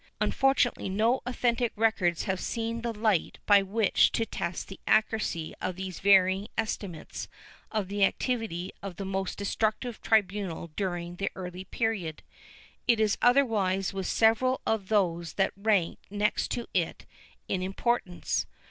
^ 0.01 0.03
Unfortunately 0.19 0.89
no 0.89 1.21
authentic 1.27 1.71
records 1.75 2.23
have 2.23 2.39
seen 2.39 2.81
the 2.81 2.91
light 2.91 3.37
by 3.45 3.61
which 3.61 4.11
to 4.13 4.25
test 4.25 4.67
the 4.67 4.79
accuracy 4.87 5.53
of 5.61 5.75
these 5.75 5.99
varying 5.99 6.47
estimates 6.57 7.27
of 7.71 7.87
the 7.87 8.03
activity 8.03 8.71
of 8.81 8.95
the 8.95 9.05
most 9.05 9.37
destructive 9.37 10.01
tribunal 10.01 10.71
during 10.75 11.17
the 11.17 11.29
early 11.35 11.65
period. 11.65 12.23
It 12.87 12.99
is 12.99 13.19
other 13.21 13.45
wise 13.45 13.93
with 13.93 14.07
several 14.07 14.61
of 14.65 14.87
those 14.87 15.33
that 15.33 15.53
ranked 15.55 16.07
next 16.09 16.49
to 16.53 16.65
it 16.73 17.05
in 17.47 17.61
importance. 17.61 18.47